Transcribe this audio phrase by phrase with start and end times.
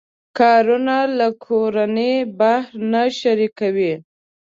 [0.39, 3.93] کارونه له کورنۍ بهر نه شریکوي.